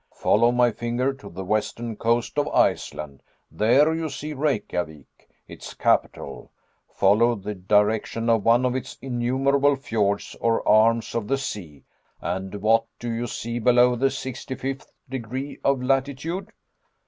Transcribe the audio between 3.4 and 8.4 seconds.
there you see Reykjavik, its capital. Follow the direction